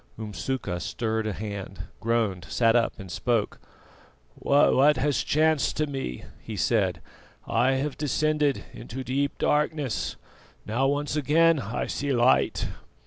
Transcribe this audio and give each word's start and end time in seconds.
Umsuka 0.17 0.79
stirred 0.81 1.27
a 1.27 1.31
hand, 1.33 1.83
groaned, 1.99 2.45
sat 2.49 2.75
up, 2.75 2.93
and 2.99 3.11
spoke: 3.11 3.59
"What 4.33 4.97
has 4.97 5.21
chanced 5.21 5.77
to 5.77 5.85
me?" 5.85 6.23
he 6.41 6.55
said. 6.55 7.01
"I 7.45 7.73
have 7.73 7.99
descended 7.99 8.63
into 8.73 9.03
deep 9.03 9.37
darkness, 9.37 10.15
now 10.65 10.87
once 10.87 11.15
again 11.15 11.59
I 11.59 11.85
see 11.85 12.11
light." 12.11 12.69